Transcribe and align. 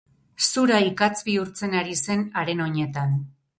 Zura 0.45 0.79
ikatz 0.85 1.17
bihurtzen 1.27 1.77
ari 1.83 1.95
zen 2.01 2.27
haren 2.43 2.67
oinetan. 2.69 3.17